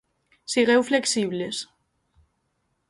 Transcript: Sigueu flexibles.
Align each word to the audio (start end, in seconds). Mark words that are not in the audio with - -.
Sigueu 0.53 0.81
flexibles. 0.89 1.57